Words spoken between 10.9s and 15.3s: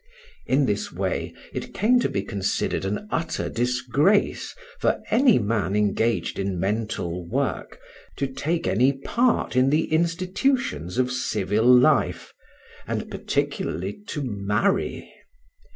of civil life, and particularly to marry.